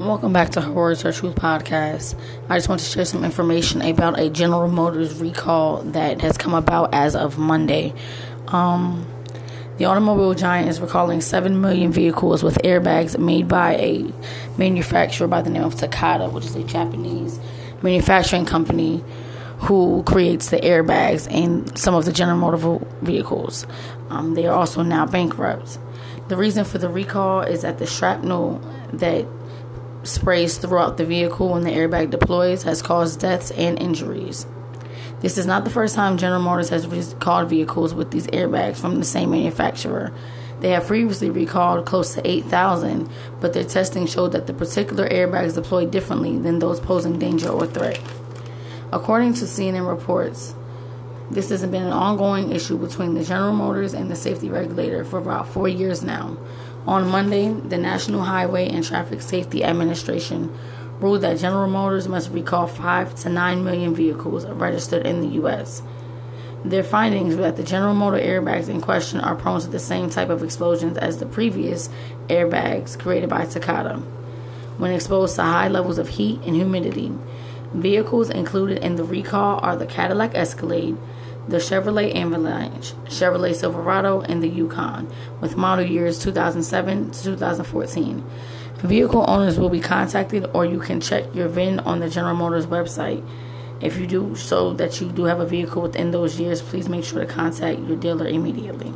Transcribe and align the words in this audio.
Welcome 0.00 0.32
back 0.32 0.48
to 0.52 0.62
Her 0.62 0.72
Words, 0.72 1.02
Her 1.02 1.12
Truth 1.12 1.34
podcast. 1.34 2.18
I 2.48 2.56
just 2.56 2.70
want 2.70 2.80
to 2.80 2.86
share 2.86 3.04
some 3.04 3.22
information 3.22 3.82
about 3.82 4.18
a 4.18 4.30
General 4.30 4.66
Motors 4.66 5.20
recall 5.20 5.82
that 5.82 6.22
has 6.22 6.38
come 6.38 6.54
about 6.54 6.94
as 6.94 7.14
of 7.14 7.36
Monday. 7.36 7.92
Um, 8.48 9.06
the 9.76 9.84
automobile 9.84 10.32
giant 10.32 10.70
is 10.70 10.80
recalling 10.80 11.20
7 11.20 11.60
million 11.60 11.92
vehicles 11.92 12.42
with 12.42 12.56
airbags 12.62 13.18
made 13.18 13.46
by 13.46 13.74
a 13.74 14.10
manufacturer 14.56 15.28
by 15.28 15.42
the 15.42 15.50
name 15.50 15.64
of 15.64 15.74
Takata, 15.74 16.30
which 16.30 16.46
is 16.46 16.56
a 16.56 16.64
Japanese 16.64 17.38
manufacturing 17.82 18.46
company 18.46 19.04
who 19.58 20.02
creates 20.04 20.48
the 20.48 20.56
airbags 20.60 21.30
in 21.30 21.76
some 21.76 21.94
of 21.94 22.06
the 22.06 22.12
General 22.12 22.38
Motors 22.38 22.88
vehicles. 23.02 23.66
Um, 24.08 24.32
they 24.32 24.46
are 24.46 24.56
also 24.56 24.82
now 24.82 25.04
bankrupt. 25.04 25.78
The 26.28 26.38
reason 26.38 26.64
for 26.64 26.78
the 26.78 26.88
recall 26.88 27.42
is 27.42 27.60
that 27.62 27.78
the 27.78 27.86
shrapnel 27.86 28.62
that 28.94 29.26
sprays 30.02 30.58
throughout 30.58 30.96
the 30.96 31.04
vehicle 31.04 31.50
when 31.50 31.62
the 31.62 31.70
airbag 31.70 32.10
deploys 32.10 32.62
has 32.62 32.82
caused 32.82 33.20
deaths 33.20 33.50
and 33.50 33.78
injuries. 33.80 34.46
This 35.20 35.36
is 35.36 35.46
not 35.46 35.64
the 35.64 35.70
first 35.70 35.94
time 35.94 36.16
General 36.16 36.40
Motors 36.40 36.70
has 36.70 36.86
recalled 36.86 37.50
vehicles 37.50 37.92
with 37.92 38.10
these 38.10 38.26
airbags 38.28 38.76
from 38.76 38.98
the 38.98 39.04
same 39.04 39.30
manufacturer. 39.30 40.12
They 40.60 40.70
have 40.70 40.86
previously 40.86 41.30
recalled 41.30 41.86
close 41.86 42.14
to 42.14 42.26
8,000, 42.26 43.08
but 43.40 43.52
their 43.52 43.64
testing 43.64 44.06
showed 44.06 44.32
that 44.32 44.46
the 44.46 44.54
particular 44.54 45.08
airbags 45.08 45.54
deployed 45.54 45.90
differently 45.90 46.38
than 46.38 46.58
those 46.58 46.80
posing 46.80 47.18
danger 47.18 47.48
or 47.48 47.66
threat. 47.66 48.00
According 48.92 49.34
to 49.34 49.44
CNN 49.44 49.88
reports, 49.88 50.54
this 51.30 51.50
has 51.50 51.62
been 51.62 51.84
an 51.84 51.92
ongoing 51.92 52.50
issue 52.50 52.76
between 52.76 53.14
the 53.14 53.24
General 53.24 53.52
Motors 53.52 53.94
and 53.94 54.10
the 54.10 54.16
safety 54.16 54.48
regulator 54.48 55.04
for 55.04 55.18
about 55.18 55.48
four 55.48 55.68
years 55.68 56.02
now. 56.02 56.36
On 56.86 57.08
Monday, 57.08 57.52
the 57.52 57.78
National 57.78 58.22
Highway 58.22 58.68
and 58.68 58.84
Traffic 58.84 59.22
Safety 59.22 59.62
Administration 59.62 60.52
ruled 60.98 61.20
that 61.20 61.38
General 61.38 61.68
Motors 61.68 62.08
must 62.08 62.30
recall 62.30 62.66
5 62.66 63.14
to 63.16 63.28
9 63.28 63.64
million 63.64 63.94
vehicles 63.94 64.44
registered 64.46 65.06
in 65.06 65.20
the 65.20 65.34
U.S. 65.36 65.82
Their 66.64 66.82
findings 66.82 67.36
were 67.36 67.42
that 67.42 67.56
the 67.56 67.62
General 67.62 67.94
Motor 67.94 68.18
airbags 68.18 68.68
in 68.68 68.80
question 68.80 69.20
are 69.20 69.36
prone 69.36 69.60
to 69.60 69.68
the 69.68 69.78
same 69.78 70.10
type 70.10 70.30
of 70.30 70.42
explosions 70.42 70.98
as 70.98 71.18
the 71.18 71.26
previous 71.26 71.88
airbags 72.28 72.98
created 72.98 73.30
by 73.30 73.46
Takata 73.46 74.02
when 74.78 74.92
exposed 74.92 75.36
to 75.36 75.42
high 75.42 75.68
levels 75.68 75.98
of 75.98 76.08
heat 76.08 76.40
and 76.44 76.56
humidity. 76.56 77.12
Vehicles 77.72 78.30
included 78.30 78.78
in 78.82 78.96
the 78.96 79.04
recall 79.04 79.60
are 79.62 79.76
the 79.76 79.86
Cadillac 79.86 80.34
Escalade, 80.34 80.96
the 81.50 81.56
Chevrolet 81.56 82.14
Avalanche, 82.14 82.92
Chevrolet 83.06 83.54
Silverado, 83.54 84.20
and 84.20 84.42
the 84.42 84.48
Yukon, 84.48 85.12
with 85.40 85.56
model 85.56 85.84
years 85.84 86.18
2007 86.20 87.10
to 87.10 87.22
2014. 87.24 88.24
Vehicle 88.78 89.24
owners 89.28 89.58
will 89.58 89.68
be 89.68 89.80
contacted, 89.80 90.48
or 90.54 90.64
you 90.64 90.78
can 90.78 91.00
check 91.00 91.34
your 91.34 91.48
VIN 91.48 91.80
on 91.80 92.00
the 92.00 92.08
General 92.08 92.36
Motors 92.36 92.66
website. 92.66 93.26
If 93.80 93.98
you 93.98 94.06
do 94.06 94.36
so 94.36 94.72
that 94.74 95.00
you 95.00 95.10
do 95.10 95.24
have 95.24 95.40
a 95.40 95.46
vehicle 95.46 95.82
within 95.82 96.12
those 96.12 96.38
years, 96.38 96.62
please 96.62 96.88
make 96.88 97.04
sure 97.04 97.20
to 97.20 97.26
contact 97.26 97.80
your 97.80 97.96
dealer 97.96 98.26
immediately. 98.26 98.94